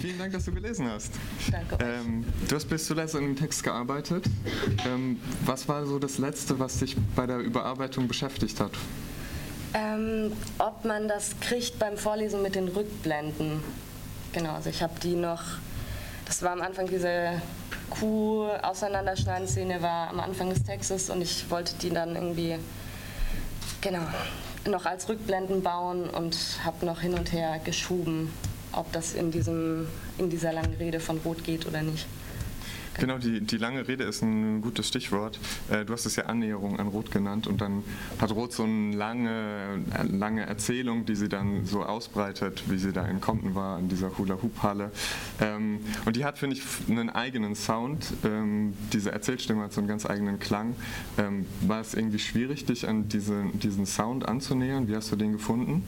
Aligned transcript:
Vielen 0.00 0.18
Dank, 0.18 0.32
dass 0.32 0.44
du 0.46 0.52
gelesen 0.52 0.90
hast. 0.90 1.12
Danke. 1.50 1.78
Ähm, 1.84 2.24
du 2.48 2.56
hast 2.56 2.68
bis 2.68 2.86
zuletzt 2.86 3.14
an 3.14 3.22
dem 3.22 3.36
Text 3.36 3.62
gearbeitet. 3.62 4.24
Ähm, 4.86 5.20
was 5.44 5.68
war 5.68 5.84
so 5.86 5.98
das 5.98 6.18
Letzte, 6.18 6.58
was 6.58 6.78
dich 6.78 6.96
bei 7.14 7.26
der 7.26 7.38
Überarbeitung 7.38 8.08
beschäftigt 8.08 8.60
hat? 8.60 8.72
Ähm, 9.74 10.32
ob 10.58 10.84
man 10.84 11.06
das 11.06 11.38
kriegt 11.40 11.78
beim 11.78 11.96
Vorlesen 11.96 12.42
mit 12.42 12.54
den 12.54 12.68
Rückblenden. 12.68 13.62
Genau, 14.32 14.54
also 14.54 14.70
ich 14.70 14.82
habe 14.82 14.98
die 15.00 15.14
noch, 15.14 15.42
das 16.24 16.42
war 16.42 16.52
am 16.52 16.62
Anfang 16.62 16.88
diese 16.88 17.40
Kuh-Auseinanderschneiden-Szene 17.90 19.82
war 19.82 20.08
am 20.08 20.20
Anfang 20.20 20.50
des 20.50 20.62
Textes 20.62 21.10
und 21.10 21.20
ich 21.20 21.50
wollte 21.50 21.74
die 21.82 21.90
dann 21.90 22.14
irgendwie, 22.14 22.56
genau, 23.80 24.06
noch 24.68 24.86
als 24.86 25.08
Rückblenden 25.08 25.62
bauen 25.62 26.08
und 26.08 26.36
habe 26.64 26.86
noch 26.86 27.00
hin 27.00 27.14
und 27.14 27.32
her 27.32 27.60
geschoben, 27.64 28.32
ob 28.72 28.92
das 28.92 29.14
in, 29.14 29.30
diesem, 29.30 29.86
in 30.18 30.30
dieser 30.30 30.52
langen 30.52 30.74
Rede 30.74 31.00
von 31.00 31.18
Rot 31.18 31.44
geht 31.44 31.66
oder 31.66 31.82
nicht. 31.82 32.06
Genau, 33.00 33.16
die, 33.18 33.40
die 33.40 33.56
lange 33.56 33.88
Rede 33.88 34.04
ist 34.04 34.22
ein 34.22 34.60
gutes 34.60 34.88
Stichwort. 34.88 35.38
Äh, 35.70 35.84
du 35.84 35.92
hast 35.92 36.04
es 36.04 36.16
ja 36.16 36.26
Annäherung 36.26 36.78
an 36.78 36.88
Rot 36.88 37.10
genannt 37.10 37.46
und 37.46 37.60
dann 37.60 37.82
hat 38.20 38.30
Rot 38.32 38.52
so 38.52 38.64
eine 38.64 38.94
lange, 38.94 39.80
lange 40.10 40.44
Erzählung, 40.44 41.06
die 41.06 41.14
sie 41.14 41.28
dann 41.28 41.64
so 41.64 41.82
ausbreitet, 41.82 42.64
wie 42.68 42.78
sie 42.78 42.92
da 42.92 43.06
in 43.06 43.20
Compton 43.20 43.54
war, 43.54 43.78
in 43.78 43.88
dieser 43.88 44.18
Hula-Hoop-Halle. 44.18 44.90
Ähm, 45.40 45.80
und 46.04 46.16
die 46.16 46.24
hat, 46.24 46.38
finde 46.38 46.56
ich, 46.56 46.62
einen 46.90 47.08
eigenen 47.08 47.54
Sound. 47.54 48.12
Ähm, 48.22 48.74
diese 48.92 49.12
Erzählstimme 49.12 49.62
hat 49.62 49.72
so 49.72 49.80
einen 49.80 49.88
ganz 49.88 50.04
eigenen 50.04 50.38
Klang. 50.38 50.74
Ähm, 51.16 51.46
war 51.62 51.80
es 51.80 51.94
irgendwie 51.94 52.18
schwierig, 52.18 52.66
dich 52.66 52.86
an 52.86 53.08
diese, 53.08 53.44
diesen 53.54 53.86
Sound 53.86 54.28
anzunähern? 54.28 54.88
Wie 54.88 54.96
hast 54.96 55.10
du 55.10 55.16
den 55.16 55.32
gefunden? 55.32 55.84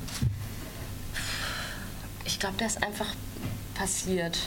Ich 2.33 2.41
glaube, 2.41 2.57
der 2.57 2.67
ist 2.67 2.83
einfach 2.83 3.07
passiert. 3.75 4.39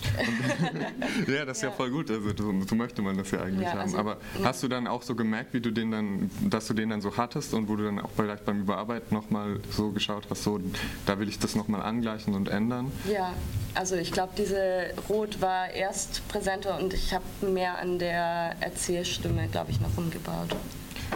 ja, 1.28 1.44
das 1.44 1.58
ist 1.58 1.62
ja. 1.62 1.68
ja, 1.68 1.74
voll 1.74 1.90
gut. 1.90 2.10
Also 2.10 2.30
so, 2.30 2.54
so, 2.66 2.74
möchte 2.74 3.02
man 3.02 3.18
das 3.18 3.30
ja 3.30 3.42
eigentlich 3.42 3.66
ja, 3.66 3.72
haben. 3.72 3.80
Also, 3.80 3.98
Aber 3.98 4.16
ja. 4.38 4.44
hast 4.46 4.62
du 4.62 4.68
dann 4.68 4.86
auch 4.86 5.02
so 5.02 5.14
gemerkt, 5.14 5.52
wie 5.52 5.60
du 5.60 5.70
den 5.70 5.90
dann, 5.90 6.30
dass 6.48 6.66
du 6.66 6.72
den 6.72 6.88
dann 6.88 7.02
so 7.02 7.18
hattest 7.18 7.52
und 7.52 7.68
wo 7.68 7.76
du 7.76 7.84
dann 7.84 8.00
auch 8.00 8.08
vielleicht 8.16 8.46
beim 8.46 8.62
Überarbeiten 8.62 9.14
nochmal 9.14 9.60
so 9.70 9.90
geschaut 9.90 10.24
hast, 10.30 10.44
so 10.44 10.58
da 11.04 11.18
will 11.18 11.28
ich 11.28 11.38
das 11.38 11.54
nochmal 11.54 11.82
angleichen 11.82 12.34
und 12.34 12.48
ändern? 12.48 12.90
Ja, 13.06 13.34
also 13.74 13.96
ich 13.96 14.12
glaube, 14.12 14.32
diese 14.38 14.94
Rot 15.10 15.42
war 15.42 15.70
erst 15.70 16.26
präsenter 16.28 16.78
und 16.78 16.94
ich 16.94 17.12
habe 17.12 17.24
mehr 17.42 17.78
an 17.78 17.98
der 17.98 18.56
Erzählstimme, 18.60 19.48
glaube 19.48 19.72
ich, 19.72 19.80
noch 19.82 19.94
umgebaut. 19.98 20.56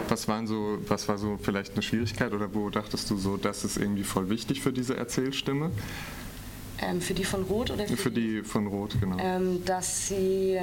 Was, 0.09 0.27
waren 0.27 0.47
so, 0.47 0.77
was 0.87 1.07
war 1.07 1.17
so 1.17 1.37
vielleicht 1.41 1.73
eine 1.73 1.81
Schwierigkeit 1.81 2.33
oder 2.33 2.53
wo 2.53 2.69
dachtest 2.69 3.09
du 3.09 3.17
so, 3.17 3.37
das 3.37 3.63
ist 3.63 3.77
irgendwie 3.77 4.03
voll 4.03 4.29
wichtig 4.29 4.61
für 4.61 4.71
diese 4.71 4.95
Erzählstimme? 4.97 5.71
Ähm, 6.81 7.01
für 7.01 7.13
die 7.13 7.23
von 7.23 7.43
Rot 7.43 7.71
oder 7.71 7.87
für, 7.87 7.97
für 7.97 8.11
die, 8.11 8.41
die, 8.41 8.43
von 8.43 8.67
Rot, 8.67 8.99
genau. 8.99 9.17
Ähm, 9.19 9.63
dass 9.65 10.07
sie 10.07 10.59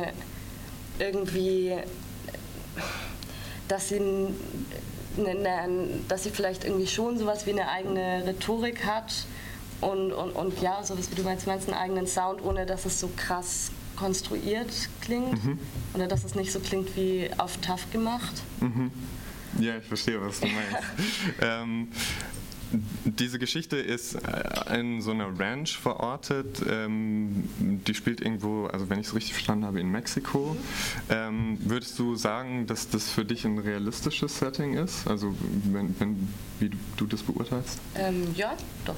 irgendwie, 0.99 1.75
dass 3.69 3.89
sie, 3.89 4.01
ne, 4.01 4.35
ne, 5.17 5.89
dass 6.09 6.25
sie 6.25 6.31
vielleicht 6.31 6.65
irgendwie 6.65 6.87
schon 6.87 7.19
sowas 7.19 7.47
wie 7.47 7.51
eine 7.51 7.69
eigene 7.69 8.25
Rhetorik 8.27 8.85
hat 8.85 9.27
und, 9.81 10.13
und, 10.13 10.33
und 10.33 10.61
ja, 10.61 10.83
sowas 10.85 11.11
wie 11.11 11.15
du 11.15 11.23
meinst, 11.23 11.47
meinst 11.47 11.69
einen 11.69 11.79
eigenen 11.79 12.07
Sound, 12.07 12.43
ohne 12.45 12.67
dass 12.67 12.85
es 12.85 13.01
so 13.01 13.11
krass 13.17 13.71
konstruiert 13.97 14.71
klingt 15.01 15.45
mhm. 15.45 15.59
oder 15.95 16.07
dass 16.07 16.25
es 16.25 16.35
nicht 16.35 16.53
so 16.53 16.61
klingt 16.61 16.97
wie 16.97 17.31
auf 17.39 17.57
Tough 17.59 17.91
gemacht. 17.93 18.43
Mhm. 18.61 18.91
Ja, 19.59 19.77
ich 19.77 19.85
verstehe, 19.85 20.21
was 20.21 20.41
du 20.41 20.47
meinst. 20.47 20.89
ähm, 21.41 21.89
diese 23.05 23.39
Geschichte 23.39 23.77
ist 23.77 24.15
äh, 24.15 24.79
in 24.79 25.01
so 25.01 25.11
einer 25.11 25.39
Ranch 25.39 25.79
verortet. 25.79 26.63
Ähm, 26.69 27.45
die 27.59 27.95
spielt 27.95 28.21
irgendwo, 28.21 28.67
also 28.67 28.89
wenn 28.91 28.99
ich 28.99 29.09
es 29.09 29.15
richtig 29.15 29.35
verstanden 29.35 29.65
habe, 29.65 29.81
in 29.81 29.91
Mexiko. 29.91 30.57
Ähm, 31.11 31.59
würdest 31.61 31.99
du 31.99 32.17
sagen, 32.17 32.67
dass 32.67 32.89
das 32.89 33.11
für 33.11 33.25
dich 33.25 33.45
ein 33.45 33.59
realistisches 33.59 34.39
Setting 34.39 34.75
ist? 34.75 35.07
Also 35.07 35.35
wenn, 35.65 35.95
wenn 35.99 36.29
wie 36.61 36.71
du 36.97 37.07
das 37.07 37.23
beurteilst? 37.23 37.81
Ähm, 37.97 38.29
ja, 38.37 38.55
doch. 38.85 38.97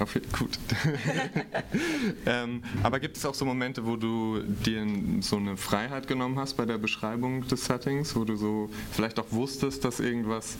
Okay, 0.00 0.20
gut. 0.38 0.58
ähm, 2.26 2.62
aber 2.82 3.00
gibt 3.00 3.16
es 3.16 3.24
auch 3.24 3.34
so 3.34 3.44
Momente, 3.44 3.86
wo 3.86 3.96
du 3.96 4.42
dir 4.42 4.86
so 5.20 5.36
eine 5.36 5.56
Freiheit 5.56 6.06
genommen 6.06 6.38
hast 6.38 6.54
bei 6.54 6.66
der 6.66 6.78
Beschreibung 6.78 7.46
des 7.48 7.64
Settings, 7.64 8.14
wo 8.14 8.24
du 8.24 8.36
so 8.36 8.70
vielleicht 8.92 9.18
auch 9.18 9.30
wusstest, 9.30 9.84
dass 9.84 10.00
irgendwas 10.00 10.56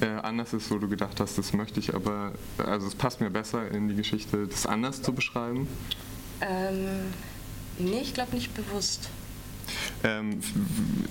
äh, 0.00 0.06
anders 0.06 0.52
ist, 0.52 0.70
wo 0.70 0.78
du 0.78 0.88
gedacht 0.88 1.20
hast, 1.20 1.38
das 1.38 1.52
möchte 1.52 1.80
ich 1.80 1.94
aber, 1.94 2.32
also 2.58 2.86
es 2.86 2.94
passt 2.94 3.20
mir 3.20 3.30
besser 3.30 3.70
in 3.70 3.88
die 3.88 3.94
Geschichte, 3.96 4.46
das 4.46 4.66
anders 4.66 5.02
zu 5.02 5.12
beschreiben? 5.12 5.68
Ähm, 6.40 7.12
nee, 7.78 8.00
ich 8.00 8.14
glaube 8.14 8.34
nicht 8.34 8.54
bewusst. 8.54 9.10
Ähm, 10.02 10.40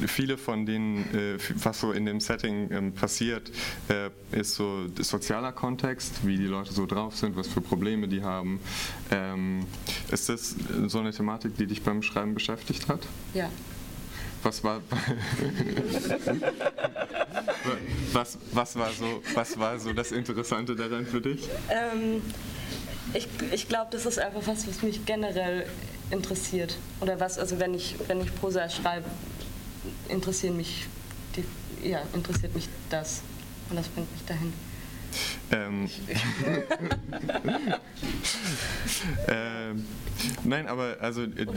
viele 0.08 0.38
von 0.38 0.66
denen, 0.66 1.14
äh, 1.14 1.38
was 1.56 1.80
so 1.80 1.92
in 1.92 2.06
dem 2.06 2.20
Setting 2.20 2.72
ähm, 2.72 2.94
passiert, 2.94 3.52
äh, 3.88 4.10
ist 4.38 4.56
so 4.56 4.88
sozialer 5.00 5.52
Kontext, 5.52 6.26
wie 6.26 6.38
die 6.38 6.46
Leute 6.46 6.74
so 6.74 6.86
drauf 6.86 7.16
sind, 7.16 7.36
was 7.36 7.48
für 7.48 7.62
Probleme 7.62 8.08
die 8.08 8.24
haben. 8.24 8.60
Ähm, 9.12 9.66
ist 10.12 10.30
das 10.30 10.56
so 10.88 11.00
eine 11.00 11.12
Thematik, 11.14 11.56
die 11.58 11.68
dich 11.68 11.84
beim 11.84 12.02
Schreiben 12.02 12.34
beschäftigt 12.34 12.88
hat? 12.88 13.02
Ja. 13.34 13.50
Was 14.44 14.64
war, 14.64 14.82
was, 18.14 18.38
was, 18.54 18.76
war 18.76 18.92
so, 18.92 19.24
was 19.34 19.60
war 19.60 19.80
so 19.80 19.94
das 19.94 20.12
Interessante 20.12 20.76
daran 20.76 21.06
für 21.06 21.20
dich? 21.20 21.50
Ähm, 21.70 22.22
ich 23.14 23.28
ich 23.52 23.68
glaube, 23.68 23.88
das 23.92 24.06
ist 24.06 24.20
einfach 24.20 24.42
was, 24.46 24.68
was 24.68 24.82
mich 24.82 25.06
generell 25.06 25.66
interessiert. 26.12 26.78
Oder 27.02 27.20
was, 27.20 27.38
also 27.38 27.60
wenn 27.60 27.74
ich, 27.74 27.96
wenn 28.08 28.22
ich 28.22 28.34
Prosa 28.36 28.70
schreibe, 28.70 29.06
interessieren 30.08 30.58
mich 30.58 30.86
die, 31.36 31.90
ja, 31.90 32.02
interessiert 32.14 32.56
mich 32.56 32.68
das. 32.90 33.22
Und 33.70 33.76
das 33.76 33.88
bringt 33.88 34.12
mich 34.12 34.26
dahin. 34.26 34.54
Ähm, 35.52 35.90
ähm, 39.28 39.86
nein, 40.44 40.68
aber 40.68 40.98
also 41.00 41.24
äh, 41.24 41.48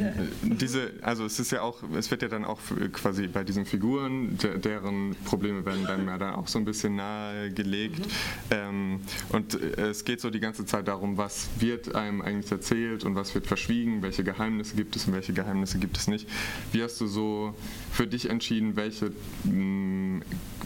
diese, 0.42 0.92
also 1.02 1.24
es 1.24 1.38
ist 1.38 1.52
ja 1.52 1.62
auch, 1.62 1.82
es 1.96 2.10
wird 2.10 2.22
ja 2.22 2.28
dann 2.28 2.44
auch 2.44 2.60
quasi 2.92 3.26
bei 3.26 3.44
diesen 3.44 3.66
Figuren, 3.66 4.38
de, 4.38 4.58
deren 4.58 5.14
Probleme 5.24 5.64
werden 5.64 5.84
dann 5.86 6.06
ja 6.06 6.18
dann 6.18 6.34
auch 6.34 6.48
so 6.48 6.58
ein 6.58 6.64
bisschen 6.64 6.96
nahegelegt. 6.96 7.98
Mhm. 7.98 8.12
Ähm, 8.50 9.00
und 9.30 9.60
äh, 9.60 9.90
es 9.90 10.04
geht 10.04 10.20
so 10.20 10.30
die 10.30 10.40
ganze 10.40 10.64
Zeit 10.64 10.88
darum, 10.88 11.18
was 11.18 11.48
wird 11.58 11.94
einem 11.94 12.22
eigentlich 12.22 12.50
erzählt 12.50 13.04
und 13.04 13.14
was 13.14 13.34
wird 13.34 13.46
verschwiegen, 13.46 14.02
welche 14.02 14.24
Geheimnisse 14.24 14.74
gibt 14.76 14.96
es 14.96 15.06
und 15.06 15.12
welche 15.12 15.32
Geheimnisse 15.32 15.78
gibt 15.78 15.96
es 15.96 16.08
nicht. 16.08 16.28
Wie 16.72 16.82
hast 16.82 17.00
du 17.00 17.06
so 17.06 17.54
für 17.90 18.06
dich 18.06 18.30
entschieden, 18.30 18.76
welche 18.76 19.12
mh, 19.44 19.52
mm, 19.52 20.22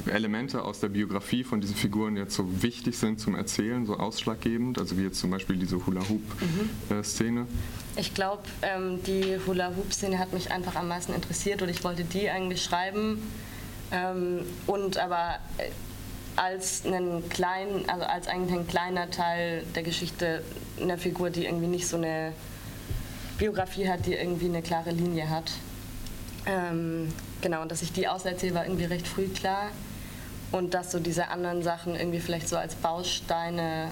Elemente 0.06 0.62
aus 0.62 0.80
der 0.80 0.88
Biografie 0.88 1.44
von 1.44 1.60
diesen 1.60 1.76
Figuren 1.76 2.16
jetzt 2.16 2.34
so 2.34 2.62
wichtig 2.62 2.96
sind 2.98 3.20
zum 3.20 3.34
Erzählen, 3.34 3.86
so 3.86 3.96
ausschlaggebend, 3.98 4.78
also 4.78 4.96
wie 4.96 5.02
jetzt 5.02 5.18
zum 5.18 5.30
Beispiel 5.30 5.56
diese 5.56 5.84
Hula-Hoop-Szene? 5.86 7.40
Mhm. 7.40 7.48
Ich 7.96 8.14
glaube, 8.14 8.42
ähm, 8.62 9.02
die 9.04 9.38
Hula-Hoop-Szene 9.46 10.18
hat 10.18 10.32
mich 10.32 10.50
einfach 10.50 10.76
am 10.76 10.88
meisten 10.88 11.14
interessiert 11.14 11.62
und 11.62 11.68
ich 11.68 11.82
wollte 11.84 12.04
die 12.04 12.28
eigentlich 12.28 12.62
schreiben 12.62 13.22
ähm, 13.90 14.40
und 14.66 14.98
aber 14.98 15.38
äh, 15.58 15.70
als 16.36 16.84
einen 16.84 17.28
kleinen, 17.28 17.88
also 17.88 18.04
als 18.04 18.28
eigentlich 18.28 18.58
ein 18.58 18.66
kleiner 18.66 19.10
Teil 19.10 19.64
der 19.74 19.82
Geschichte 19.82 20.42
einer 20.80 20.98
Figur, 20.98 21.30
die 21.30 21.46
irgendwie 21.46 21.66
nicht 21.66 21.88
so 21.88 21.96
eine 21.96 22.32
Biografie 23.38 23.88
hat, 23.88 24.06
die 24.06 24.14
irgendwie 24.14 24.46
eine 24.46 24.62
klare 24.62 24.90
Linie 24.90 25.30
hat. 25.30 25.52
Ähm, 26.44 27.12
genau, 27.40 27.62
und 27.62 27.72
dass 27.72 27.82
ich 27.82 27.92
die 27.92 28.06
auserzähle, 28.06 28.54
war 28.54 28.64
irgendwie 28.64 28.84
recht 28.84 29.08
früh 29.08 29.28
klar 29.28 29.70
und 30.52 30.74
dass 30.74 30.92
so 30.92 31.00
diese 31.00 31.28
anderen 31.28 31.62
Sachen 31.62 31.94
irgendwie 31.94 32.20
vielleicht 32.20 32.48
so 32.48 32.56
als 32.56 32.74
Bausteine 32.74 33.90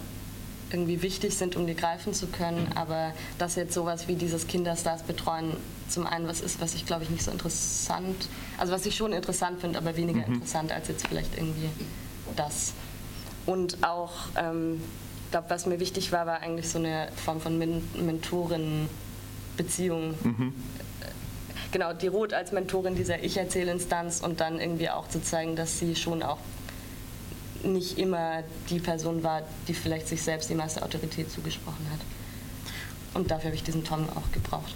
irgendwie 0.70 1.02
wichtig 1.02 1.36
sind, 1.36 1.56
um 1.56 1.66
die 1.66 1.74
greifen 1.74 2.14
zu 2.14 2.26
können, 2.26 2.68
aber 2.74 3.12
dass 3.38 3.54
jetzt 3.54 3.74
sowas 3.74 4.08
wie 4.08 4.14
dieses 4.14 4.46
Kinderstars 4.46 5.02
betreuen 5.02 5.56
zum 5.88 6.06
einen 6.06 6.26
was 6.26 6.40
ist, 6.40 6.60
was 6.60 6.74
ich 6.74 6.86
glaube 6.86 7.04
ich 7.04 7.10
nicht 7.10 7.22
so 7.22 7.30
interessant, 7.30 8.28
also 8.58 8.72
was 8.72 8.86
ich 8.86 8.96
schon 8.96 9.12
interessant 9.12 9.60
finde, 9.60 9.78
aber 9.78 9.96
weniger 9.96 10.26
mhm. 10.26 10.34
interessant 10.34 10.72
als 10.72 10.88
jetzt 10.88 11.06
vielleicht 11.06 11.36
irgendwie 11.36 11.68
das. 12.36 12.72
Und 13.46 13.84
auch, 13.84 14.12
ähm, 14.36 14.80
ich 15.26 15.30
glaube, 15.30 15.50
was 15.50 15.66
mir 15.66 15.78
wichtig 15.78 16.10
war, 16.12 16.26
war 16.26 16.40
eigentlich 16.40 16.68
so 16.68 16.78
eine 16.78 17.08
Form 17.14 17.40
von 17.40 17.58
Men 17.58 17.86
Mentorin-Beziehung. 17.94 20.14
Mhm 20.22 20.54
genau, 21.74 21.92
die 21.92 22.06
Roth 22.06 22.32
als 22.32 22.52
Mentorin 22.52 22.94
dieser 22.94 23.22
Ich-Erzähl-Instanz 23.22 24.20
und 24.20 24.40
dann 24.40 24.60
irgendwie 24.60 24.88
auch 24.88 25.08
zu 25.08 25.20
zeigen, 25.20 25.56
dass 25.56 25.80
sie 25.80 25.96
schon 25.96 26.22
auch 26.22 26.38
nicht 27.64 27.98
immer 27.98 28.44
die 28.70 28.78
Person 28.78 29.24
war, 29.24 29.42
die 29.66 29.74
vielleicht 29.74 30.06
sich 30.06 30.22
selbst 30.22 30.48
die 30.48 30.54
meiste 30.54 30.82
Autorität 30.82 31.30
zugesprochen 31.32 31.84
hat. 31.90 32.00
Und 33.14 33.30
dafür 33.30 33.46
habe 33.46 33.56
ich 33.56 33.64
diesen 33.64 33.82
Tom 33.82 34.08
auch 34.10 34.30
gebraucht. 34.32 34.74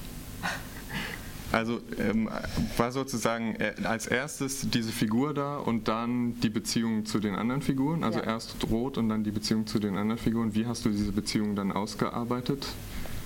Also 1.53 1.81
ähm, 1.99 2.29
war 2.77 2.91
sozusagen 2.91 3.55
äh, 3.57 3.75
als 3.85 4.07
erstes 4.07 4.69
diese 4.69 4.91
Figur 4.91 5.35
da 5.35 5.57
und 5.57 5.87
dann 5.87 6.39
die 6.41 6.51
Beziehung 6.51 7.07
zu 7.07 7.21
den 7.21 7.37
anderen 7.37 7.63
Figuren, 7.63 8.03
also 8.03 8.19
ja. 8.19 8.27
erst 8.27 8.57
Rot 8.71 8.99
und 8.99 9.09
dann 9.09 9.23
die 9.23 9.31
Beziehung 9.31 9.67
zu 9.67 9.79
den 9.79 9.97
anderen 9.97 10.19
Figuren. 10.19 10.55
Wie 10.55 10.67
hast 10.67 10.85
du 10.85 10.91
diese 10.91 11.13
Beziehung 11.13 11.55
dann 11.55 11.71
ausgearbeitet? 11.71 12.67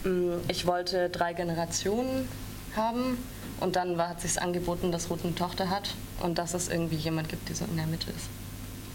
Mm, 0.05 0.35
Ich 0.49 0.67
wollte 0.67 1.09
drei 1.09 1.33
Generationen 1.33 2.29
haben 2.77 3.19
und 3.61 3.77
dann 3.77 3.97
war, 3.99 4.09
hat 4.09 4.21
sich 4.21 4.41
angeboten, 4.41 4.93
dass 4.93 5.11
Ruth 5.11 5.25
eine 5.25 5.35
Tochter 5.35 5.71
hat 5.71 5.95
und 6.21 6.39
dass 6.39 6.55
es 6.55 6.69
irgendwie 6.69 6.97
jemand 6.97 7.29
gibt, 7.29 7.49
die 7.49 7.55
so 7.55 7.65
in 7.65 7.77
der 7.77 7.87
Mitte 7.87 8.11
ist. 8.11 8.29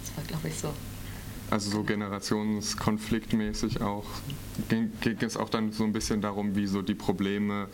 Das 0.04 0.18
war, 0.18 0.24
glaube 0.26 0.48
ich, 0.48 0.58
so. 0.58 0.74
Also 1.50 1.72
so 1.72 1.84
generationskonfliktmäßig 1.84 3.82
auch. 3.82 4.06
Ging, 4.68 4.92
ging 5.00 5.18
es 5.22 5.38
auch 5.38 5.50
dann 5.50 5.72
so 5.72 5.86
ein 5.86 5.94
bisschen 5.94 6.20
darum, 6.22 6.56
wie 6.58 6.68
so 6.68 6.82
die 6.82 6.96
Probleme, 6.96 7.70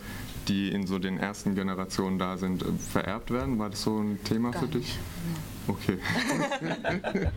die 0.46 0.70
in 0.70 0.86
so 0.86 1.00
den 1.00 1.18
ersten 1.18 1.56
Generationen 1.56 2.18
da 2.18 2.36
sind, 2.36 2.62
äh, 2.62 2.66
vererbt 2.78 3.32
werden? 3.32 3.58
War 3.58 3.70
das 3.70 3.82
so 3.82 3.98
ein 3.98 4.22
Thema 4.22 4.52
Gar 4.52 4.62
für 4.62 4.68
dich? 4.68 4.86
nicht. 4.86 4.98
Okay. 5.66 5.98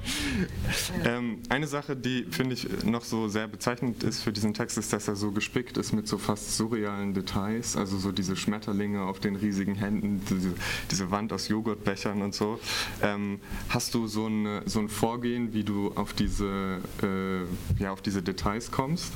ähm, 1.06 1.39
eine 1.50 1.68
Sache, 1.68 1.95
die 1.95 2.25
finde 2.29 2.56
ich 2.56 2.83
noch 2.83 3.03
so 3.03 3.27
sehr 3.27 3.47
bezeichnend 3.47 4.03
ist 4.03 4.21
für 4.21 4.31
diesen 4.31 4.53
Text, 4.53 4.77
ist, 4.77 4.91
dass 4.91 5.07
er 5.07 5.15
so 5.15 5.31
gespickt 5.31 5.77
ist 5.77 5.94
mit 5.94 6.07
so 6.07 6.18
fast 6.18 6.57
surrealen 6.57 7.13
Details. 7.13 7.77
Also 7.77 7.97
so 7.97 8.12
diese 8.12 8.35
Schmetterlinge 8.35 9.03
auf 9.03 9.19
den 9.19 9.35
riesigen 9.35 9.75
Händen, 9.75 10.21
diese, 10.29 10.53
diese 10.91 11.12
Wand 11.12 11.31
aus 11.31 11.47
Joghurtbechern 11.47 12.21
und 12.21 12.35
so. 12.35 12.59
Ähm, 13.01 13.39
hast 13.69 13.94
du 13.94 14.07
so, 14.07 14.25
eine, 14.25 14.63
so 14.65 14.80
ein 14.80 14.89
Vorgehen, 14.89 15.53
wie 15.53 15.63
du 15.63 15.91
auf 15.95 16.13
diese, 16.13 16.80
äh, 17.01 17.81
ja, 17.81 17.91
auf 17.91 18.01
diese 18.01 18.21
Details 18.21 18.71
kommst? 18.71 19.13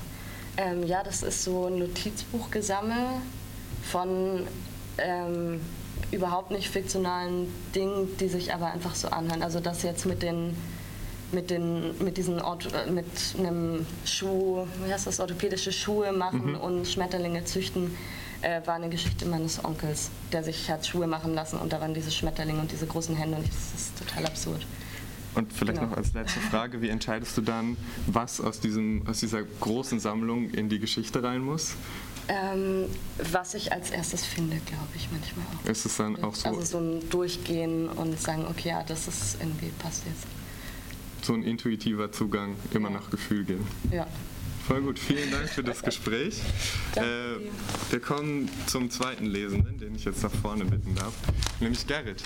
Ähm, 0.57 0.83
ja, 0.85 1.03
das 1.03 1.23
ist 1.23 1.43
so 1.43 1.67
ein 1.67 1.79
Notizbuchgesammel 1.79 3.07
von 3.83 4.47
ähm, 4.97 5.59
überhaupt 6.11 6.51
nicht 6.51 6.69
fiktionalen 6.69 7.47
Dingen, 7.75 8.07
die 8.19 8.27
sich 8.27 8.53
aber 8.53 8.67
einfach 8.71 8.95
so 8.95 9.09
anhören. 9.09 9.43
Also 9.43 9.59
das 9.59 9.83
jetzt 9.83 10.05
mit 10.05 10.21
den 10.21 10.55
mit 11.31 11.49
den 11.49 11.97
mit 12.03 12.17
diesen 12.17 12.41
Ort, 12.41 12.67
äh, 12.73 12.91
mit 12.91 13.05
einem 13.37 13.85
Schuh, 14.05 14.65
wie 14.85 14.91
heißt 14.91 15.07
das, 15.07 15.19
orthopädische 15.19 15.71
Schuhe 15.71 16.11
machen 16.11 16.55
und 16.55 16.85
Schmetterlinge 16.87 17.45
züchten, 17.45 17.95
äh, 18.41 18.59
war 18.65 18.75
eine 18.75 18.89
Geschichte 18.89 19.25
meines 19.25 19.63
Onkels, 19.63 20.09
der 20.33 20.43
sich 20.43 20.69
hat 20.69 20.85
Schuhe 20.85 21.07
machen 21.07 21.33
lassen 21.33 21.57
und 21.57 21.71
da 21.71 21.79
waren 21.79 21.93
diese 21.93 22.11
Schmetterlinge 22.11 22.59
und 22.59 22.71
diese 22.71 22.85
großen 22.85 23.15
Hände 23.15 23.37
und 23.37 23.47
das 23.47 23.81
ist 23.81 23.97
total 23.97 24.25
absurd. 24.25 24.65
Und 25.33 25.53
vielleicht 25.53 25.79
Genau. 25.79 25.91
noch 25.91 25.97
als 25.97 26.13
letzte 26.13 26.41
Frage, 26.41 26.81
wie 26.81 26.89
entscheidest 26.89 27.37
du 27.37 27.41
dann, 27.41 27.77
was 28.07 28.41
aus, 28.41 28.59
diesem, 28.59 29.07
aus 29.07 29.19
dieser 29.21 29.43
großen 29.43 29.99
Sammlung 30.01 30.49
in 30.49 30.67
die 30.67 30.79
Geschichte 30.79 31.23
rein 31.23 31.41
muss? 31.41 31.75
Ähm, 32.33 32.85
was 33.31 33.53
ich 33.55 33.73
als 33.73 33.89
erstes 33.89 34.23
finde, 34.25 34.55
glaube 34.65 34.87
ich 34.95 35.09
manchmal 35.11 35.45
auch. 35.47 35.69
Ist 35.69 35.85
es 35.85 35.97
dann 35.97 36.23
auch 36.23 36.33
so, 36.33 36.47
Also 36.47 36.61
so 36.63 36.77
ein 36.79 37.09
Durchgehen 37.09 37.89
und 37.89 38.17
sagen, 38.21 38.45
okay, 38.49 38.69
ja, 38.69 38.83
das 38.83 39.09
ist 39.09 39.35
irgendwie 39.41 39.67
passt 39.79 40.03
jetzt. 40.05 40.25
so 41.25 41.33
ein 41.33 41.43
intuitiver 41.43 42.09
Zugang, 42.13 42.55
immer 42.73 42.89
Ja. 42.89 42.95
nach 42.99 43.09
Gefühl 43.09 43.43
gehen? 43.43 43.67
Ja. 43.91 44.07
Voll 44.65 44.81
gut, 44.81 44.97
vielen 44.97 45.29
Dank 45.29 45.49
für 45.49 45.63
das 45.63 45.81
Gespräch. 45.81 46.39
Äh, 46.95 47.01
wir 47.89 47.99
kommen 48.01 48.49
zum 48.67 48.89
zweiten 48.91 49.25
Lesenden, 49.25 49.77
den 49.79 49.95
ich 49.95 50.03
jetzt 50.05 50.23
nach 50.23 50.31
vorne 50.41 50.65
bitten 50.65 50.93
darf, 50.95 51.13
nämlich 51.61 51.85
Gerrit. 51.87 52.21